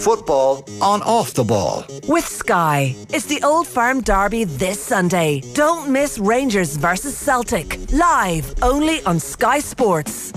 [0.00, 1.84] Football on off the ball.
[2.08, 2.94] With Sky.
[3.10, 5.42] It's the Old Firm Derby this Sunday.
[5.54, 7.78] Don't miss Rangers versus Celtic.
[7.92, 10.32] Live only on Sky Sports.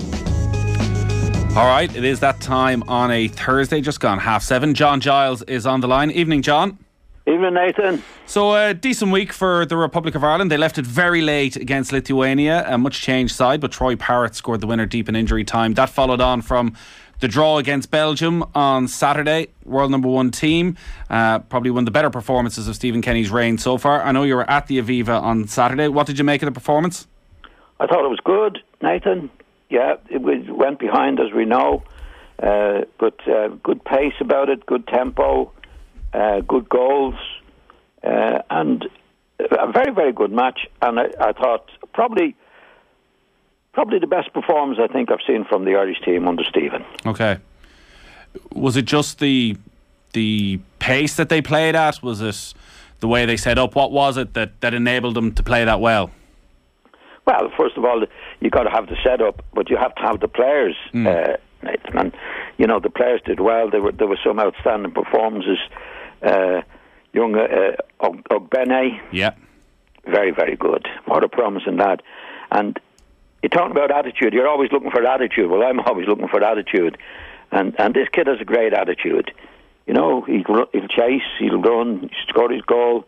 [1.56, 4.74] All right, it is that time on a Thursday, just gone half seven.
[4.74, 6.10] John Giles is on the line.
[6.10, 6.78] Evening, John.
[7.26, 8.04] Evening, Nathan.
[8.26, 10.50] So, a decent week for the Republic of Ireland.
[10.50, 14.60] They left it very late against Lithuania, a much changed side, but Troy Parrott scored
[14.60, 15.74] the winner deep in injury time.
[15.74, 16.76] That followed on from
[17.20, 20.76] the draw against Belgium on Saturday, world number one team.
[21.10, 24.02] Uh, probably one of the better performances of Stephen Kenny's reign so far.
[24.02, 25.88] I know you were at the Aviva on Saturday.
[25.88, 27.06] What did you make of the performance?
[27.80, 29.30] I thought it was good, Nathan.
[29.68, 31.82] Yeah, it went behind, as we know,
[32.42, 35.52] uh, but uh, good pace about it, good tempo
[36.16, 37.14] uh, good goals,
[38.02, 38.86] uh, and
[39.38, 40.60] a very, very good match.
[40.80, 42.34] And I, I, thought probably
[43.76, 46.82] probably the best performance I think I've seen from the Irish team under Stephen.
[47.04, 47.36] Okay,
[48.52, 49.56] was it just the
[50.14, 52.02] the pace that they played at?
[52.02, 52.54] Was it
[53.00, 53.74] the way they set up?
[53.74, 56.10] What was it that, that enabled them to play that well?
[57.26, 58.02] Well, first of all,
[58.40, 60.76] you got to have the setup, but you have to have the players.
[60.94, 61.06] Mm.
[61.06, 61.98] Uh, Nathan.
[61.98, 62.16] And
[62.56, 63.68] you know the players did well.
[63.70, 65.58] There were there were some outstanding performances
[66.22, 66.62] uh,
[67.12, 69.00] young uh, Ogbene.
[69.12, 69.34] Yeah.
[70.06, 70.86] Very, very good.
[71.06, 72.00] What a promising lad.
[72.52, 72.78] And
[73.46, 74.32] you're talking about attitude.
[74.32, 75.48] You're always looking for attitude.
[75.48, 76.98] Well, I'm always looking for attitude.
[77.52, 79.30] And and this kid has a great attitude.
[79.86, 83.04] You know, he'll, he'll chase, he'll run, he'll score his goal.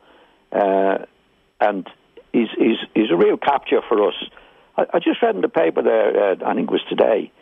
[0.53, 0.99] Uh,
[1.61, 1.89] and
[2.33, 4.15] he's, he's, he's a real capture for us.
[4.77, 7.33] I, I just read in the paper there, uh, I think it was today,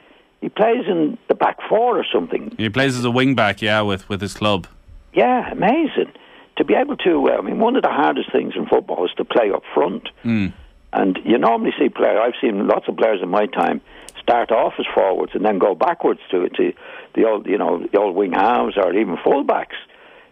[0.41, 2.55] he plays in the back four or something.
[2.56, 4.67] He plays as a wing back, yeah, with, with his club.
[5.12, 6.12] Yeah, amazing.
[6.56, 9.12] To be able to, uh, I mean, one of the hardest things in football is
[9.19, 10.08] to play up front.
[10.24, 10.55] Mm.
[10.97, 13.83] And you normally see players, I've seen lots of players in my time
[14.19, 16.72] start off as forwards and then go backwards to, to
[17.14, 19.77] the old, you know, the old wing halves or even fullbacks.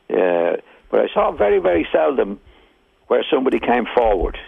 [0.09, 0.57] Uh,
[0.91, 2.41] but I saw very, very seldom
[3.09, 4.39] where somebody came forward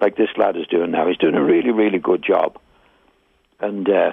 [0.00, 1.06] like this lad is doing now.
[1.06, 2.58] He's doing a really, really good job.
[3.60, 4.12] And, uh,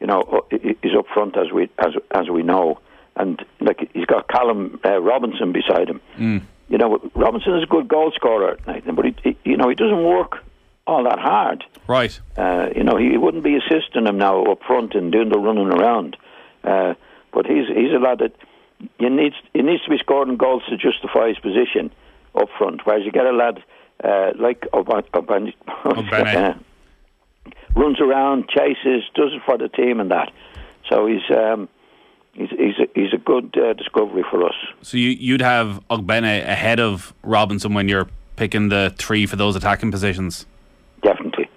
[0.00, 2.80] you know, he's up front as we, as, as we know
[3.16, 6.00] and like he's got Callum uh, Robinson beside him.
[6.16, 6.42] Mm.
[6.68, 9.74] You know, Robinson is a good goal scorer, Nathan, but he, he, you know he
[9.74, 10.44] doesn't work
[10.86, 11.64] all that hard.
[11.86, 12.18] Right.
[12.36, 15.68] Uh, you know, he wouldn't be assisting him now up front and doing the running
[15.68, 16.16] around.
[16.64, 16.94] Uh,
[17.32, 18.32] but he's he's a lad that
[18.98, 21.90] you needs he needs to be scoring goals to justify his position
[22.34, 22.84] up front.
[22.84, 23.62] Whereas you get a lad
[24.02, 25.52] uh, like Oban,
[25.84, 26.54] uh,
[27.74, 30.32] runs around, chases, does it for the team, and that.
[30.88, 31.30] So he's.
[31.30, 31.68] Um,
[32.38, 34.54] he's he's a, he's a good uh, discovery for us.
[34.82, 39.56] So you you'd have Ogbene ahead of Robinson when you're picking the three for those
[39.56, 40.46] attacking positions.
[41.02, 41.50] Definitely,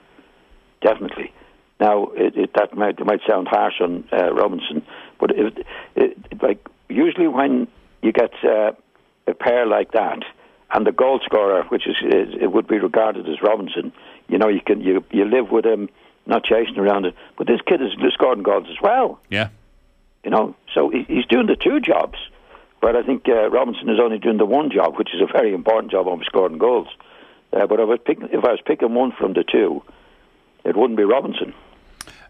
[0.81, 1.31] definitely.
[1.79, 4.85] Now it, it, that might it might sound harsh on uh, Robinson,
[5.19, 5.65] but it,
[5.95, 7.67] it, like usually when
[8.01, 8.71] you get uh,
[9.27, 10.19] a pair like that,
[10.73, 13.91] and the goal scorer, which is, is it would be regarded as Robinson,
[14.27, 15.89] you know you can you you live with him,
[16.25, 17.15] not chasing around it.
[17.37, 19.19] But this kid is scoring goals as well.
[19.29, 19.49] Yeah.
[20.23, 22.17] You know, so he's doing the two jobs.
[22.81, 25.53] But I think uh, Robinson is only doing the one job, which is a very
[25.53, 26.87] important job of scoring goals.
[27.53, 29.83] Uh, but if I, was picking, if I was picking one from the two,
[30.63, 31.53] it wouldn't be Robinson.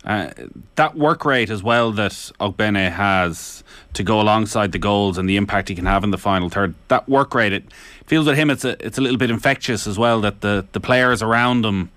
[0.03, 0.31] Uh,
[0.75, 3.63] that work rate as well that Ogbene has
[3.93, 6.73] to go alongside the goals and the impact he can have in the final third.
[6.87, 7.71] That work rate, it
[8.07, 10.19] feels with him it's a it's a little bit infectious as well.
[10.21, 11.91] That the the players around him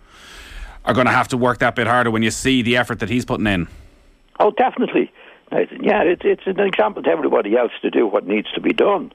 [0.85, 3.09] are going to have to work that bit harder when you see the effort that
[3.09, 3.69] he's putting in.
[4.39, 5.11] Oh, definitely.
[5.81, 9.13] Yeah, it's it's an example to everybody else to do what needs to be done.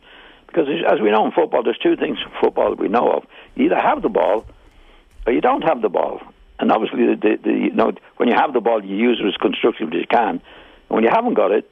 [0.47, 3.23] Because as we know in football, there's two things in football that we know of:
[3.55, 4.45] you either have the ball
[5.27, 6.22] or you don't have the ball.
[6.59, 9.27] And obviously, the, the, the you know when you have the ball, you use it
[9.27, 10.29] as constructively as you can.
[10.29, 10.41] And
[10.88, 11.69] when you haven't got it,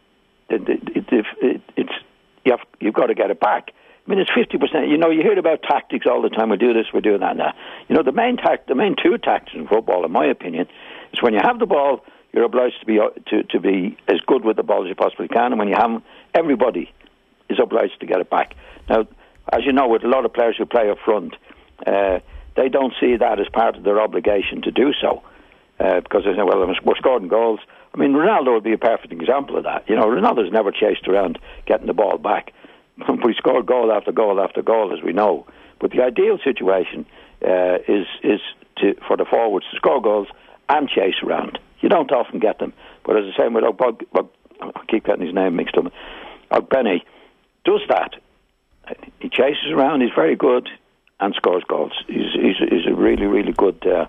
[0.50, 1.94] it, it, it it's
[2.46, 3.72] you have, you've got to get it back.
[4.06, 4.88] I mean, it's fifty percent.
[4.88, 6.50] You know, you hear about tactics all the time.
[6.50, 7.36] We do this, we do that.
[7.36, 7.54] Now,
[7.90, 10.68] you know, the main tact, the main two tactics in football, in my opinion,
[11.12, 14.20] is when you have the ball you're obliged to be uh, to, to be as
[14.28, 15.52] good with the ball as you possibly can.
[15.52, 16.02] And when you have
[16.34, 16.92] everybody
[17.50, 18.56] is obliged to get it back.
[18.90, 19.08] Now,
[19.52, 21.36] as you know, with a lot of players who play up front,
[21.86, 22.20] uh,
[22.56, 25.24] they don't see that as part of their obligation to do so.
[25.80, 27.60] Uh, because they say, well, we're scoring goals.
[27.94, 29.88] I mean, Ronaldo would be a perfect example of that.
[29.88, 31.38] You know, Ronaldo's never chased around
[31.68, 32.52] getting the ball back.
[32.98, 35.46] we he scored goal after goal after goal, as we know.
[35.80, 37.06] But the ideal situation
[37.48, 38.42] uh, is is
[38.78, 40.28] to, for the forwards to score goals
[40.70, 41.60] and chase around.
[41.82, 42.74] You don't often get them.
[43.06, 44.06] But as I say, with Ogbog,
[44.62, 45.92] I keep getting his name mixed up.
[46.52, 47.02] Ogbene
[47.66, 48.16] does that.
[49.20, 50.02] He chases around.
[50.02, 50.70] He's very good
[51.20, 51.94] and scores goals.
[52.08, 54.06] He's he's, he's a really really good uh,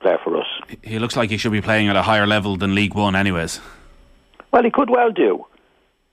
[0.00, 0.46] player for us.
[0.82, 3.60] He looks like he should be playing at a higher level than League One, anyways.
[4.52, 5.44] Well, he could well do.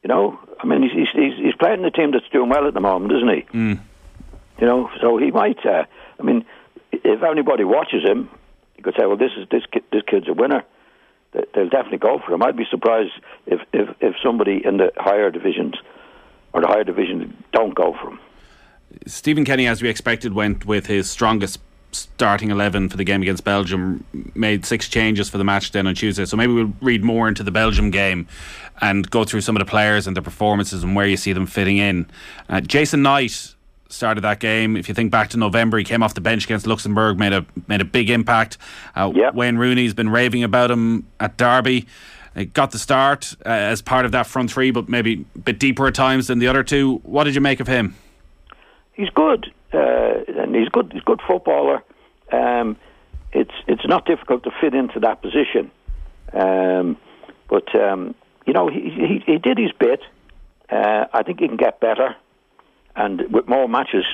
[0.03, 2.81] You know, I mean, he's he's he's playing the team that's doing well at the
[2.81, 3.57] moment, isn't he?
[3.57, 3.79] Mm.
[4.59, 5.63] You know, so he might.
[5.65, 5.83] Uh,
[6.19, 6.45] I mean,
[6.91, 8.29] if anybody watches him,
[8.81, 9.61] you could say, well, this is this
[9.91, 10.63] this kid's a winner.
[11.33, 12.41] They'll definitely go for him.
[12.41, 13.11] I'd be surprised
[13.45, 15.75] if if if somebody in the higher divisions
[16.51, 18.19] or the higher divisions don't go for him.
[19.05, 21.59] Stephen Kenny, as we expected, went with his strongest
[21.91, 25.93] starting 11 for the game against Belgium, made six changes for the match then on
[25.93, 26.25] Tuesday.
[26.25, 28.27] So maybe we'll read more into the Belgium game
[28.81, 31.45] and go through some of the players and their performances and where you see them
[31.45, 32.07] fitting in.
[32.49, 33.55] Uh, Jason Knight
[33.91, 34.75] started that game.
[34.75, 37.45] If you think back to November, he came off the bench against Luxembourg, made a
[37.67, 38.57] made a big impact.
[38.95, 39.35] Uh, yep.
[39.35, 41.87] Wayne Rooney's been raving about him at Derby.
[42.35, 45.59] He got the start uh, as part of that front three, but maybe a bit
[45.59, 46.97] deeper at times than the other two.
[47.03, 47.95] What did you make of him?
[48.93, 50.91] He's good, uh, and he's good.
[50.93, 51.83] He's a good footballer.
[52.31, 52.77] Um,
[53.33, 55.71] it's it's not difficult to fit into that position,
[56.33, 56.97] um,
[57.49, 58.15] but um,
[58.45, 60.01] you know he, he, he did his bit.
[60.69, 62.15] Uh, I think he can get better,
[62.95, 64.05] and with more matches,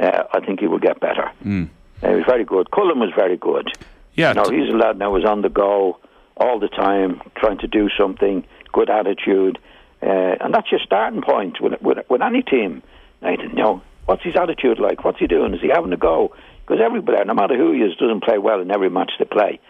[0.00, 1.30] uh, I think he will get better.
[1.44, 1.68] Mm.
[2.00, 2.70] he was very good.
[2.70, 3.68] Cullen was very good.
[4.14, 5.98] Yeah, you know, he's a lad now who's on the go
[6.36, 8.44] all the time, trying to do something.
[8.72, 9.58] Good attitude,
[10.02, 12.82] uh, and that's your starting point with, with with any team.
[13.22, 15.04] Nathan, you know, what's his attitude like?
[15.04, 15.54] What's he doing?
[15.54, 16.34] Is he having a go?
[16.66, 19.60] Because everybody, no matter who he is, doesn't play well in every match they play,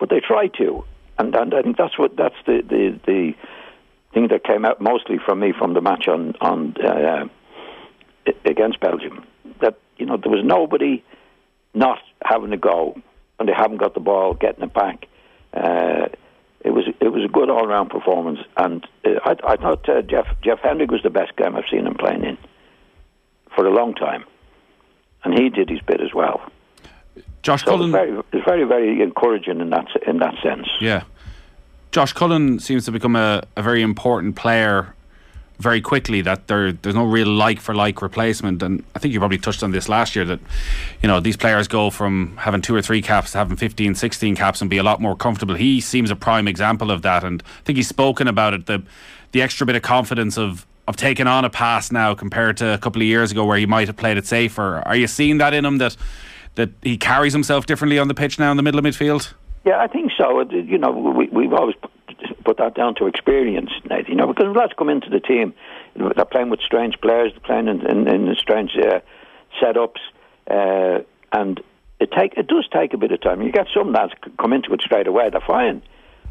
[0.00, 0.84] but they try to,
[1.18, 3.34] and and I think that's what that's the the, the
[4.12, 7.26] thing that came out mostly from me from the match on on uh,
[8.44, 9.26] against Belgium.
[9.60, 11.04] That you know there was nobody
[11.74, 12.96] not having a go,
[13.38, 15.06] and they haven't got the ball, getting it back.
[15.52, 16.06] Uh,
[16.60, 20.02] it was it was a good all round performance, and uh, I, I thought uh,
[20.02, 22.38] Jeff Jeff Hendrick was the best game I've seen him playing in
[23.54, 24.24] for a long time,
[25.22, 26.40] and he did his bit as well.
[27.42, 30.66] Josh so Cullen, it's very, very very encouraging in that in that sense.
[30.80, 31.04] Yeah,
[31.92, 34.94] Josh Cullen seems to become a, a very important player
[35.58, 38.62] very quickly that there there's no real like for like replacement.
[38.62, 40.40] And I think you probably touched on this last year that
[41.02, 44.36] you know these players go from having two or three caps to having 15 16
[44.36, 45.54] caps and be a lot more comfortable.
[45.54, 47.24] He seems a prime example of that.
[47.24, 48.82] And I think he's spoken about it the
[49.32, 52.78] the extra bit of confidence of of taking on a pass now compared to a
[52.78, 54.82] couple of years ago where he might have played it safer.
[54.84, 55.96] Are you seeing that in him that
[56.56, 59.32] that he carries himself differently on the pitch now in the middle of midfield?
[59.64, 60.40] Yeah I think so.
[60.50, 61.76] You know we, we've always
[62.44, 63.70] put that down to experience,
[64.08, 65.54] you know, because lads come into the team,
[65.96, 69.00] they're playing with strange players, they're playing in, in, in strange uh,
[69.60, 70.00] setups,
[70.50, 71.02] uh,
[71.32, 71.60] and
[72.00, 73.42] it take it does take a bit of time.
[73.42, 75.82] You get some lads come into it straight away, they're fine.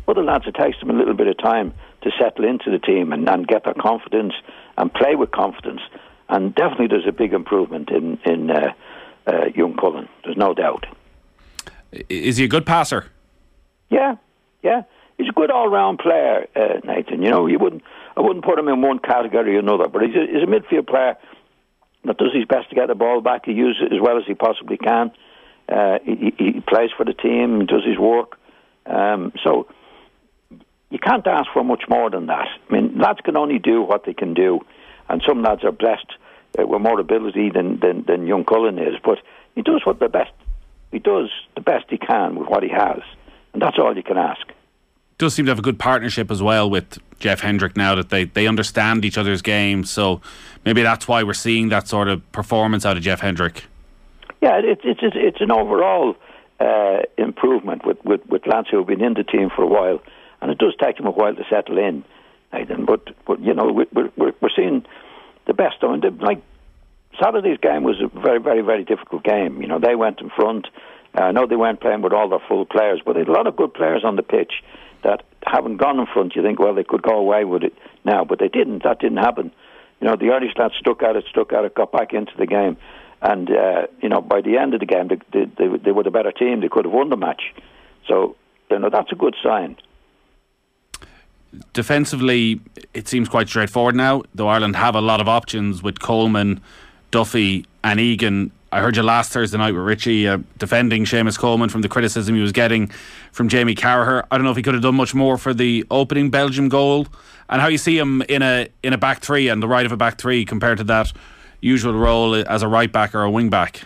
[0.07, 3.13] Other lads, it takes them a little bit of time to settle into the team
[3.13, 4.33] and, and get their confidence
[4.77, 5.80] and play with confidence.
[6.27, 8.74] And definitely, there's a big improvement in in uh,
[9.27, 10.07] uh, young Cullen.
[10.24, 10.86] There's no doubt.
[12.09, 13.06] Is he a good passer?
[13.89, 14.16] Yeah,
[14.63, 14.83] yeah
[15.18, 17.21] he's a good all-round player, uh, Nathan.
[17.21, 17.83] You know, you wouldn't
[18.15, 20.88] I wouldn't put him in one category or another, but he's a, he's a midfield
[20.88, 21.18] player
[22.06, 23.45] that does his best to get the ball back.
[23.45, 25.12] He uses it as well as he possibly can.
[25.69, 28.38] Uh, he, he, plays for the team, does his work.
[28.86, 29.68] Um, so
[30.89, 32.48] you can't ask for much more than that.
[32.69, 34.59] I mean, lads can only do what they can do,
[35.07, 36.12] and some lads are blessed
[36.59, 38.95] uh, with more ability than, than, than young Cullen is.
[39.04, 39.19] But
[39.56, 40.31] he does what the best
[40.92, 43.00] he does the best he can with what he has,
[43.54, 44.45] and that's all you can ask
[45.18, 48.25] does seem to have a good partnership as well with Jeff Hendrick now that they,
[48.25, 49.83] they understand each other's game.
[49.83, 50.21] So
[50.66, 53.66] maybe that's why we're seeing that sort of performance out of Jeff Hendrick.
[54.42, 56.18] Yeah, it's it's it's an overall
[56.59, 60.02] uh, improvement with, with with lads who have been in the team for a while,
[60.42, 62.04] and it does take him a while to settle in,
[62.52, 62.83] Nathan.
[62.83, 64.85] But but you know we're we're, we're seeing
[65.47, 65.78] the best.
[65.81, 66.42] I mean, like
[67.21, 69.61] Saturday's game was a very very very difficult game.
[69.61, 70.68] You know they went in front.
[71.16, 73.34] Uh, I know they weren't playing with all their full players, but they had a
[73.34, 74.54] lot of good players on the pitch
[75.04, 77.74] that haven't gone in front, you think, well, they could go away with it
[78.06, 78.84] now, but they didn't.
[78.84, 79.52] That didn't happen.
[80.00, 82.46] You know, the Irish lads stuck at it, stuck at it, got back into the
[82.46, 82.78] game,
[83.22, 86.12] and uh, you know, by the end of the game, they, they, they were the
[86.12, 86.62] better team.
[86.62, 87.54] They could have won the match.
[88.08, 88.36] So,
[88.70, 89.78] you know, that's a good sign.
[91.72, 92.60] Defensively,
[92.94, 94.24] it seems quite straightforward now.
[94.34, 96.62] Though Ireland have a lot of options with Coleman,
[97.12, 101.69] Duffy, and Egan I heard you last Thursday night with Richie uh, defending Seamus Coleman
[101.69, 102.87] from the criticism he was getting
[103.31, 104.25] from Jamie Carragher.
[104.31, 107.06] I don't know if he could have done much more for the opening Belgium goal,
[107.49, 109.92] and how you see him in a in a back three and the right of
[109.92, 111.13] a back three compared to that
[111.61, 113.81] usual role as a right back or a wing back.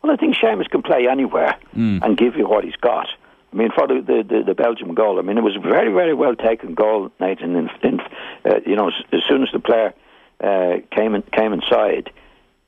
[0.00, 2.02] Well, I think Seamus can play anywhere mm.
[2.02, 3.08] and give you what he's got.
[3.52, 6.14] I mean, for the, the, the, Belgium goal, I mean, it was a very, very
[6.14, 7.56] well taken goal, Nathan.
[7.56, 9.92] In, in, uh, you know, as soon as the player
[10.40, 12.10] uh, came in, came inside,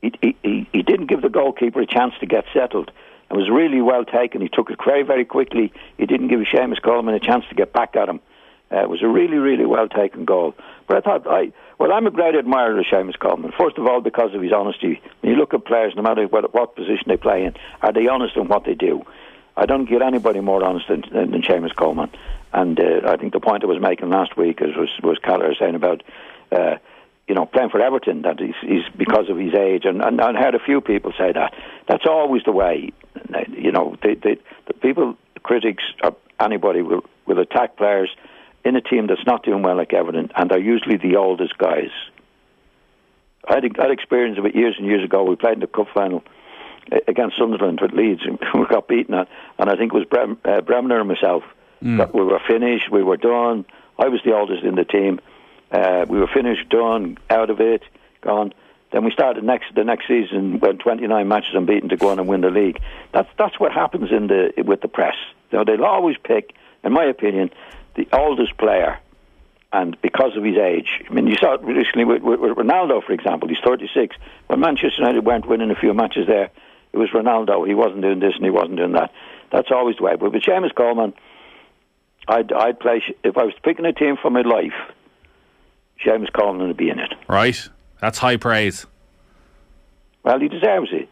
[0.03, 2.91] he, he, he didn't give the goalkeeper a chance to get settled.
[3.31, 4.41] It was really well taken.
[4.41, 5.73] He took it very, very quickly.
[5.99, 8.21] He didn't give Seamus Coleman a chance to get back at him.
[8.73, 10.55] Uh, it was a really, really well taken goal.
[10.87, 13.53] But I thought, I well, I'm a great admirer of Seamus Coleman.
[13.59, 15.01] First of all, because of his honesty.
[15.21, 18.07] When you look at players, no matter what, what position they play in, are they
[18.07, 19.03] honest in what they do?
[19.57, 22.11] I don't get anybody more honest than, than, than Seamus Coleman.
[22.53, 25.55] And uh, I think the point I was making last week is, was was Callagher
[25.59, 26.03] saying about.
[26.51, 26.77] Uh,
[27.31, 30.33] you know, playing for Everton, that he's, he's because of his age, and, and I
[30.33, 31.55] heard a few people say that.
[31.87, 32.91] That's always the way.
[33.57, 38.11] You know, the the people, critics, or anybody will will attack players
[38.65, 41.93] in a team that's not doing well like Everton, and they're usually the oldest guys.
[43.49, 45.23] I had, I had experience of it years and years ago.
[45.23, 46.25] We played in the cup final
[47.07, 49.15] against Sunderland with Leeds, and we got beaten.
[49.15, 51.45] At, and I think it was Brem, uh, Bremner and myself.
[51.81, 52.13] Mm.
[52.13, 52.91] we were finished.
[52.91, 53.67] We were done.
[54.01, 55.21] I was the oldest in the team
[55.71, 57.83] uh, we were finished, done, out of it,
[58.21, 58.53] gone.
[58.93, 62.29] Then we started next the next season when 29 matches unbeaten to go on and
[62.29, 62.81] win the league.
[63.13, 65.15] That's that's what happens in the with the press.
[65.53, 67.51] You know, they'll always pick, in my opinion,
[67.95, 68.99] the oldest player,
[69.73, 71.05] and because of his age.
[71.09, 73.49] I mean, you saw it recently with, with, with Ronaldo, for example.
[73.49, 74.17] He's 36.
[74.49, 76.51] When Manchester United weren't winning a few matches there,
[76.93, 77.67] it was Ronaldo.
[77.67, 79.13] He wasn't doing this and he wasn't doing that.
[79.53, 80.17] That's always the way.
[80.17, 81.15] But with Seamus Coleman,
[82.27, 84.75] I'd I'd play if I was picking a team for my life
[86.05, 87.15] Seamus Coleman to be in it.
[87.29, 87.69] Right.
[88.01, 88.87] That's high praise.
[90.23, 91.09] Well, he deserves it.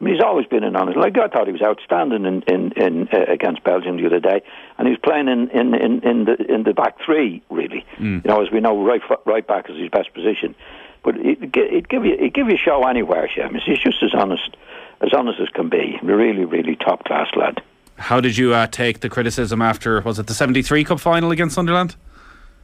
[0.00, 0.96] I mean, he's always been an honest.
[0.96, 4.42] Like I thought he was outstanding in, in, in uh, against Belgium the other day,
[4.78, 7.84] and he was playing in, in, in, in the in the back three really.
[7.96, 8.24] Mm.
[8.24, 10.54] You know, as we know, right right back is his best position.
[11.02, 13.62] But it it give you it give you a show anywhere, Seamus.
[13.64, 14.56] He's just as honest
[15.00, 15.98] as honest as can be.
[16.02, 17.60] Really, really top class lad.
[17.96, 21.32] How did you uh, take the criticism after was it the seventy three cup final
[21.32, 21.96] against Sunderland?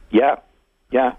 [0.09, 0.37] Yeah,
[0.91, 1.15] yeah.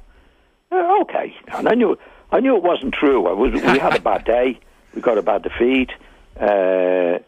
[0.71, 1.99] Uh, okay, and I knew
[2.31, 3.27] I knew it wasn't true.
[3.27, 4.59] I was we had a bad day.
[4.95, 5.91] We got a bad defeat.
[6.39, 7.19] Uh,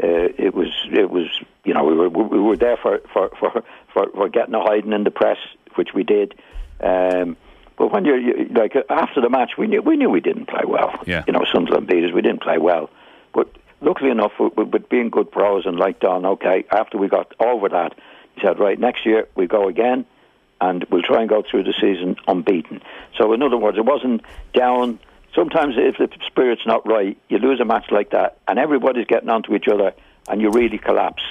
[0.00, 1.26] uh, it was it was
[1.64, 4.92] you know we were we were there for for for for, for getting a hiding
[4.92, 5.38] in the press,
[5.74, 6.34] which we did.
[6.80, 7.36] Um,
[7.76, 10.64] but when you're you, like after the match, we knew we knew we didn't play
[10.66, 10.98] well.
[11.06, 11.24] Yeah.
[11.26, 12.12] You know, Sunderland beat us.
[12.12, 12.90] We didn't play well,
[13.34, 17.34] but luckily enough, with, with being good pros and like Don, okay, after we got
[17.38, 17.94] over that,
[18.34, 20.06] he said, right, next year we go again
[20.60, 22.82] and we'll try and go through the season unbeaten.
[23.16, 24.22] So, in other words, it wasn't
[24.52, 24.98] down.
[25.34, 29.28] Sometimes, if the spirit's not right, you lose a match like that, and everybody's getting
[29.28, 29.92] onto each other,
[30.28, 31.22] and you really collapse.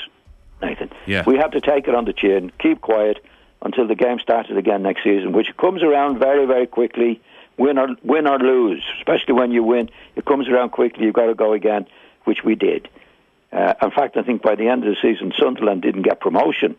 [0.62, 1.24] Nathan, yeah.
[1.26, 3.24] we have to take it on the chin, keep quiet
[3.62, 7.22] until the game started again next season, which comes around very, very quickly.
[7.58, 11.06] Win or win or lose, especially when you win, it comes around quickly.
[11.06, 11.88] You've got to go again,
[12.26, 12.88] which we did.
[13.52, 16.76] Uh, in fact, I think by the end of the season, Sunderland didn't get promotion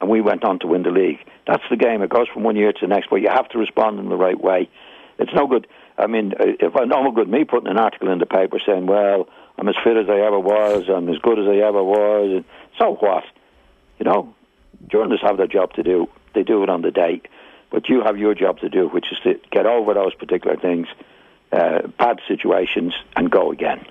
[0.00, 1.18] and we went on to win the league.
[1.46, 2.02] That's the game.
[2.02, 4.16] It goes from one year to the next, but you have to respond in the
[4.16, 4.68] right way.
[5.18, 5.66] It's no good.
[5.96, 8.86] I mean, uh, if I know good, me putting an article in the paper saying,
[8.86, 9.28] "Well,
[9.58, 10.88] I'm as fit as I ever was.
[10.88, 12.44] I'm as good as I ever was." And
[12.78, 13.24] so what?
[13.98, 14.34] You know,
[14.86, 16.08] journalists have their job to do.
[16.34, 17.20] They do it on the day,
[17.70, 20.86] but you have your job to do, which is to get over those particular things,
[21.50, 23.84] uh, bad situations, and go again.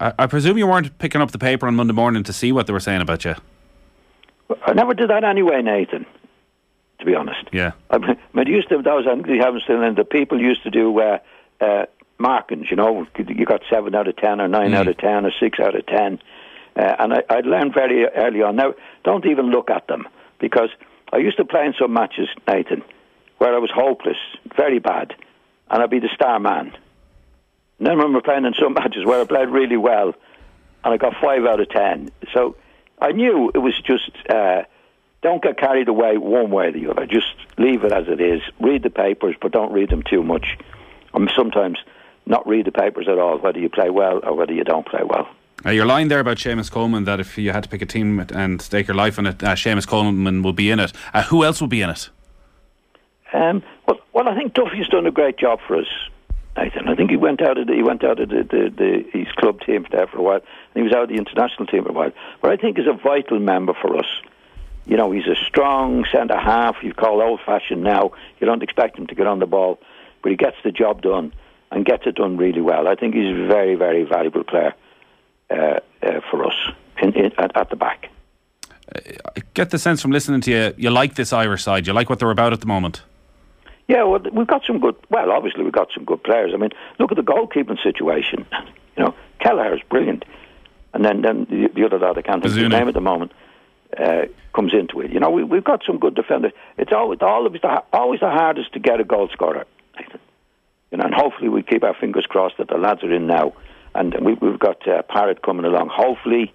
[0.00, 2.68] I, I presume you weren't picking up the paper on Monday morning to see what
[2.68, 3.34] they were saying about you.
[4.64, 6.06] I never did that anyway, Nathan.
[7.00, 7.72] To be honest, yeah.
[7.90, 11.18] I mean, I used to those Angry still, and the people used to do uh,
[11.60, 11.86] uh,
[12.18, 12.70] markings.
[12.70, 14.74] You know, you got seven out of ten, or nine mm.
[14.74, 16.18] out of ten, or six out of ten.
[16.76, 18.56] Uh, and I, I learned very early on.
[18.56, 18.74] Now,
[19.04, 20.70] don't even look at them because
[21.12, 22.82] I used to play in some matches, Nathan,
[23.38, 24.18] where I was hopeless,
[24.56, 25.14] very bad,
[25.70, 26.72] and I'd be the star man.
[27.78, 30.14] And then I remember playing in some matches where I played really well,
[30.84, 32.10] and I got five out of ten.
[32.32, 32.56] So
[33.00, 34.62] I knew it was just uh,
[35.22, 37.06] don't get carried away one way or the other.
[37.06, 38.40] Just leave it as it is.
[38.60, 40.58] Read the papers, but don't read them too much.
[41.14, 41.78] And sometimes
[42.26, 45.02] not read the papers at all, whether you play well or whether you don't play
[45.02, 45.28] well.
[45.66, 48.24] Uh, you're lying there about Seamus Coleman that if you had to pick a team
[48.32, 50.92] and stake your life on it, uh, Seamus Coleman will be in it.
[51.12, 52.10] Uh, who else will be in it?
[53.32, 55.88] Um, well, well, I think Duffy's done a great job for us.
[56.58, 56.88] Nathan.
[56.88, 59.28] I think he went out of the, he went out of the, the, the, his
[59.36, 61.90] club team there for a while, and he was out of the international team for
[61.90, 62.10] a while.
[62.42, 64.06] But I think he's a vital member for us.
[64.86, 66.76] You know, he's a strong centre half.
[66.82, 68.12] You call old fashioned now.
[68.40, 69.78] You don't expect him to get on the ball,
[70.22, 71.32] but he gets the job done
[71.70, 72.88] and gets it done really well.
[72.88, 74.74] I think he's a very, very valuable player
[75.50, 76.54] uh, uh, for us
[77.02, 78.10] in, in, at, at, the back.
[78.94, 81.86] I get the sense from listening to you, you like this Irish side.
[81.86, 83.02] You like what they're about at the moment.
[83.88, 84.96] Yeah, well, we've got some good.
[85.08, 86.52] Well, obviously we've got some good players.
[86.54, 88.46] I mean, look at the goalkeeping situation.
[88.96, 90.24] You know, Kelleher is brilliant,
[90.92, 93.00] and then then the, the other lad I can't think of his name at the
[93.00, 93.32] moment
[93.96, 95.10] uh, comes into it.
[95.10, 96.52] You know, we, we've got some good defenders.
[96.76, 99.66] It's always always the, always the hardest to get a goal scorer.
[100.90, 103.54] You know, and hopefully we keep our fingers crossed that the lads are in now,
[103.94, 105.90] and we, we've got uh, Parrott coming along.
[105.92, 106.52] Hopefully,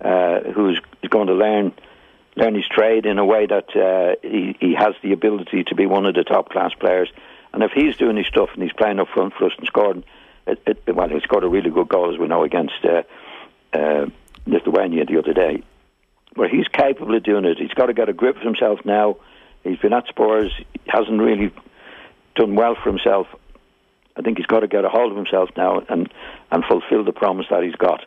[0.00, 1.72] uh, who's going to learn
[2.36, 5.86] learn his trade in a way that uh, he, he has the ability to be
[5.86, 7.10] one of the top class players.
[7.52, 10.04] And if he's doing his stuff and he's playing up front for us and scoring,
[10.46, 13.02] it, it, well, he scored a really good goal, as we know, against uh,
[13.72, 14.06] uh,
[14.46, 15.62] Lithuania the other day.
[16.34, 17.58] But he's capable of doing it.
[17.58, 19.16] He's got to get a grip of himself now.
[19.62, 20.50] He's been at Spurs.
[20.86, 21.52] Hasn't really
[22.34, 23.26] done well for himself.
[24.16, 26.12] I think he's got to get a hold of himself now and,
[26.50, 28.04] and fulfil the promise that he's got.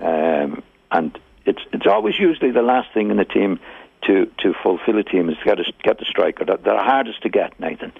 [0.00, 3.58] Um, and it's it's always usually the last thing in the team
[4.02, 6.44] to, to fulfil a team is to get, a, get the striker.
[6.44, 7.92] They're, they're hardest to get, Nathan.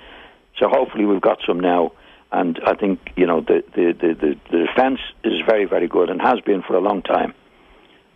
[0.59, 1.93] So hopefully we've got some now.
[2.33, 6.11] And I think you know the, the, the, the, the defence is very very good
[6.11, 7.35] and has been for a long time.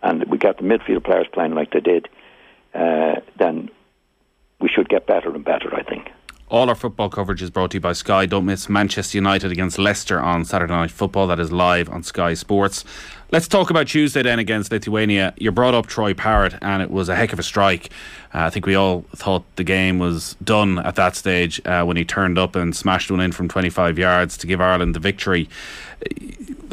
[0.01, 2.07] And we got the midfield players playing like they did.
[2.73, 3.69] Uh, then
[4.61, 5.75] we should get better and better.
[5.75, 6.11] I think.
[6.47, 8.27] All our football coverage is brought to you by Sky.
[8.27, 11.25] Don't miss Manchester United against Leicester on Saturday Night Football.
[11.25, 12.85] That is live on Sky Sports.
[13.31, 15.33] Let's talk about Tuesday then against Lithuania.
[15.37, 17.89] You brought up Troy Parrott, and it was a heck of a strike.
[18.31, 21.97] Uh, I think we all thought the game was done at that stage uh, when
[21.97, 25.49] he turned up and smashed one in from 25 yards to give Ireland the victory.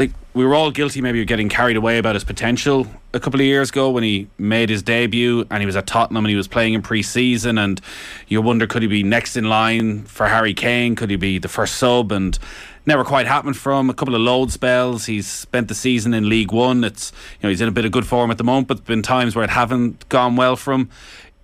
[0.03, 3.39] Like we were all guilty maybe of getting carried away about his potential a couple
[3.39, 6.35] of years ago when he made his debut and he was at Tottenham and he
[6.35, 7.81] was playing in pre-season and
[8.27, 10.97] you wonder could he be next in line for Harry Kane?
[10.97, 12.11] Could he be the first sub?
[12.11, 12.37] And
[12.85, 13.91] never quite happened for him.
[13.91, 15.07] A couple of load spells.
[15.07, 17.93] He's spent the season in League 1 it's you know he's in a bit of
[17.93, 20.73] good form at the moment but there's been times where it haven't gone well for
[20.73, 20.91] him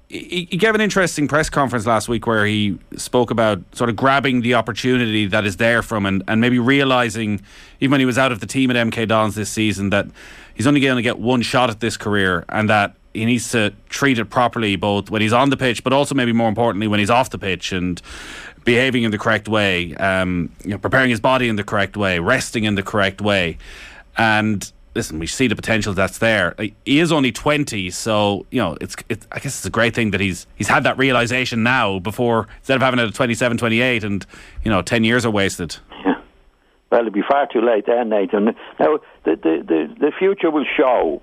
[0.09, 4.41] he, gave an interesting press conference last week where he spoke about sort of grabbing
[4.41, 7.41] the opportunity that is there from and, and maybe realizing
[7.81, 10.07] even when he was out of the team at MK Dons this season that
[10.55, 13.73] he's only going to get one shot at this career and that he needs to
[13.91, 17.00] treat it properly both when he's on the pitch but also maybe more importantly when
[17.00, 18.00] he's off the pitch and
[18.65, 22.19] behaving in the correct way um, you know, preparing his body in the correct way
[22.19, 23.59] resting in the correct way.
[24.17, 26.57] And listen, we see the potential that's there.
[26.85, 28.97] He is only twenty, so you know it's.
[29.09, 32.49] It, I guess it's a great thing that he's he's had that realization now before
[32.59, 34.26] instead of having it at 27, 28, and
[34.64, 35.76] you know ten years are wasted.
[36.05, 36.21] Yeah.
[36.90, 38.57] Well, it'll be far too late then, Nathan.
[38.81, 41.22] Now the the the, the future will show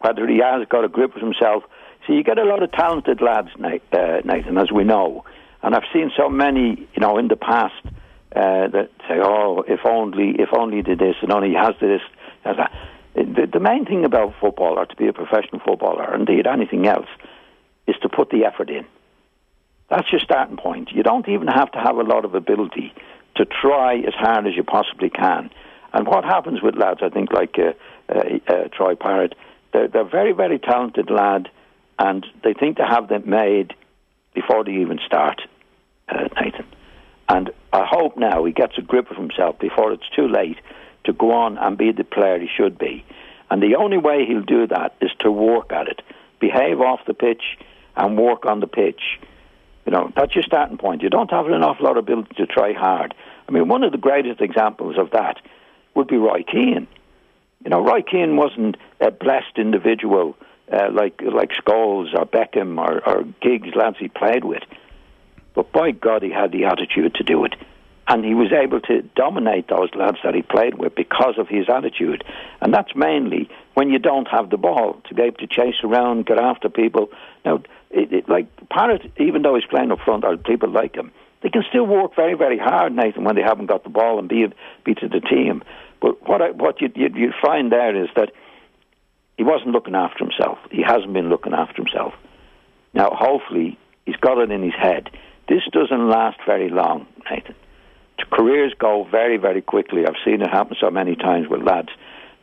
[0.00, 1.64] whether he has got a grip of himself.
[2.06, 5.24] See, you get a lot of talented lads, uh, Nathan, as we know,
[5.62, 7.82] and I've seen so many, you know, in the past.
[8.36, 12.02] Uh, that say, "Oh, if only, if only did this, and only has this,
[12.44, 12.70] has that."
[13.24, 17.08] The, the main thing about football, or to be a professional footballer, indeed anything else,
[17.88, 18.84] is to put the effort in.
[19.90, 20.92] That's your starting point.
[20.92, 22.92] You don't even have to have a lot of ability
[23.36, 25.50] to try as hard as you possibly can.
[25.92, 27.72] And what happens with lads, I think, like uh,
[28.08, 29.34] uh, uh, Troy Parrott,
[29.72, 31.48] they're, they're very, very talented lad,
[31.98, 33.74] and they think they have them made
[34.34, 35.40] before they even start,
[36.08, 36.66] uh, Nathan.
[37.28, 40.58] And I hope now he gets a grip of himself before it's too late
[41.08, 43.02] to go on and be the player he should be.
[43.50, 46.02] And the only way he'll do that is to work at it,
[46.38, 47.42] behave off the pitch,
[47.96, 49.00] and work on the pitch.
[49.86, 51.02] You know, that's your starting point.
[51.02, 53.14] You don't have an awful lot of ability to try hard.
[53.48, 55.38] I mean, one of the greatest examples of that
[55.94, 56.86] would be Roy Keane.
[57.64, 60.36] You know, Roy Keane wasn't a blessed individual
[60.70, 64.62] uh, like like Scholes or Beckham or, or Giggs, lads he played with.
[65.54, 67.54] But by God, he had the attitude to do it
[68.08, 71.68] and he was able to dominate those lads that he played with because of his
[71.68, 72.24] attitude.
[72.60, 76.24] And that's mainly when you don't have the ball to be able to chase around,
[76.24, 77.10] get after people.
[77.44, 81.50] Now, it, it, like Parrott, even though he's playing up front, people like him, they
[81.50, 84.46] can still work very, very hard, Nathan, when they haven't got the ball and be
[84.84, 85.62] be to the team.
[86.00, 88.32] But what I, what you you you find there is that
[89.36, 90.58] he wasn't looking after himself.
[90.70, 92.14] He hasn't been looking after himself.
[92.92, 95.10] Now, hopefully, he's got it in his head.
[95.48, 97.54] This doesn't last very long, Nathan
[98.30, 100.06] careers go very, very quickly.
[100.06, 101.90] I've seen it happen so many times with lads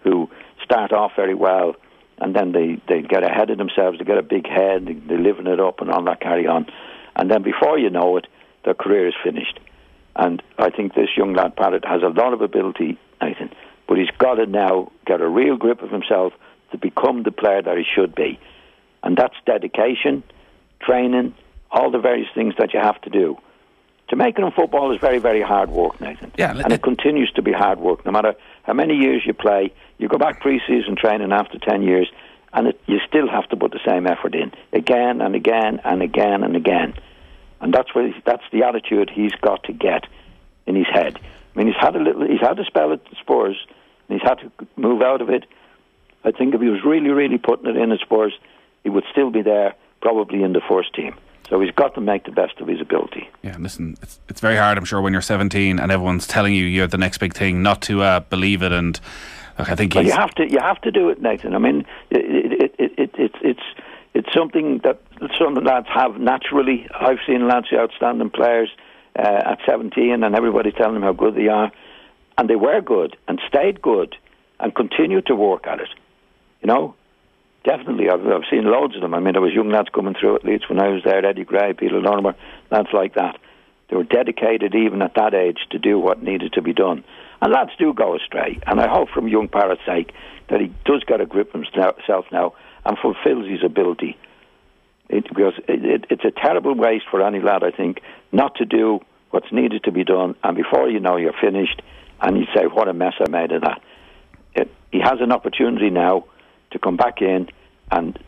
[0.04, 0.30] who
[0.64, 1.76] start off very well
[2.18, 5.20] and then they, they get ahead of themselves, they get a big head, they, they're
[5.20, 6.66] living it up and all that carry on.
[7.16, 8.28] And then before you know it,
[8.64, 9.60] their career is finished.
[10.16, 13.52] And I think this young lad, Parrott, has a lot of ability, Nathan,
[13.88, 16.34] but he's got to now get a real grip of himself
[16.72, 18.40] to become the player that he should be.
[19.04, 20.24] And that's dedication,
[20.82, 21.34] training,
[21.70, 23.38] all the various things that you have to do
[24.10, 26.32] to make it in football is very, very hard work, Nathan.
[26.38, 28.06] Yeah, and it continues to be hard work.
[28.06, 32.12] No matter how many years you play, you go back pre-season training after 10 years,
[32.54, 36.02] and it, you still have to put the same effort in again and again and
[36.02, 36.94] again and again.
[37.62, 40.06] And that's where that's the attitude he's got to get
[40.68, 41.20] in his head.
[41.20, 43.58] I mean, he's had a little, he's had a spell at Spurs,
[44.08, 45.46] and he's had to move out of it.
[46.24, 48.34] I think if he was really, really putting it in at Spurs,
[48.84, 51.16] he would still be there, probably in the first team.
[51.50, 53.30] So he's got to make the best of his ability.
[53.44, 56.66] Yeah, listen, it's, it's very hard, I'm sure, when you're 17 and everyone's telling you
[56.66, 58.72] you're the next big thing, not to uh, believe it.
[58.72, 59.00] And
[59.60, 61.54] look, I think you have to you have to do it, Nathan.
[61.54, 63.64] I mean, it, it, it, it, it's it's
[64.16, 65.02] it's something that
[65.38, 66.88] some lads have naturally.
[66.98, 68.70] I've seen lads who outstanding players
[69.18, 71.72] uh, at 17 and everybody telling them how good they are.
[72.38, 74.16] And they were good and stayed good
[74.60, 75.90] and continued to work at it.
[76.62, 76.96] You know,
[77.66, 78.10] definitely.
[78.10, 79.14] I've, I've seen loads of them.
[79.14, 81.44] I mean, there was young lads coming through at Leeds when I was there, Eddie
[81.44, 82.36] Gray, Peter Lorimer,
[82.72, 83.38] lads like that.
[83.90, 87.04] They were dedicated even at that age to do what needed to be done.
[87.42, 88.60] And lads do go astray.
[88.66, 90.14] And I hope from young Parrott's sake
[90.50, 92.54] that he does get a grip himself now
[92.86, 94.18] and fulfills his ability.
[95.10, 98.02] It, because it, it, it's a terrible waste for any lad, I think,
[98.32, 100.36] not to do what's needed to be done.
[100.44, 101.82] And before you know, you're finished,
[102.22, 103.82] and you say, "What a mess I made of that."
[104.56, 106.26] It, he has an opportunity now
[106.76, 107.50] to come back in
[107.90, 108.20] and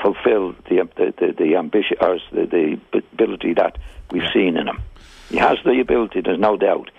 [0.00, 2.46] fulfil the um, the, the, the ambition or the,
[2.92, 3.76] the ability that
[4.10, 4.80] we've seen in him.
[5.28, 6.22] He has the ability.
[6.22, 6.90] There's no doubt.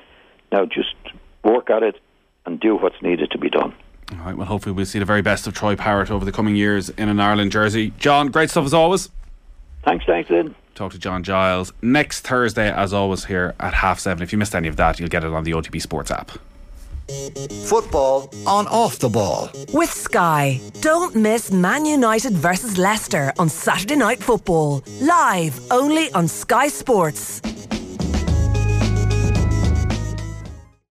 [0.51, 0.95] Now, just
[1.43, 1.99] work at it
[2.45, 3.73] and do what's needed to be done.
[4.11, 6.55] All right, well, hopefully we'll see the very best of Troy Parrott over the coming
[6.55, 7.91] years in an Ireland jersey.
[7.97, 9.09] John, great stuff as always.
[9.83, 10.53] Thanks, thanks, Lynn.
[10.75, 14.21] Talk to John Giles next Thursday, as always, here at half seven.
[14.23, 16.31] If you missed any of that, you'll get it on the OTB Sports app.
[17.65, 19.49] Football on off the ball.
[19.73, 20.61] With Sky.
[20.81, 24.83] Don't miss Man United versus Leicester on Saturday Night Football.
[25.01, 27.41] Live only on Sky Sports.